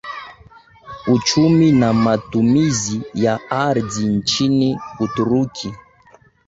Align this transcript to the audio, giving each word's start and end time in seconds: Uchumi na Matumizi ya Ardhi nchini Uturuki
Uchumi 1.07 1.71
na 1.71 1.93
Matumizi 1.93 3.01
ya 3.13 3.49
Ardhi 3.51 4.05
nchini 4.05 4.79
Uturuki 4.99 5.73